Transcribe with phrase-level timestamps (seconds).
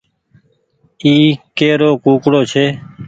[1.03, 1.13] اي
[1.57, 2.65] ڪي رو ڪوڪڙو ڇي۔